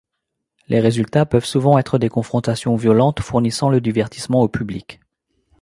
Les 0.67 0.79
résultats 0.79 1.27
peuvent 1.27 1.45
souvent 1.45 1.77
être 1.77 1.99
des 1.99 2.09
confrontations 2.09 2.75
violentes, 2.75 3.19
fournissant 3.19 3.69
le 3.69 3.81
divertissement 3.81 4.41
au 4.41 4.47
public. 4.47 4.99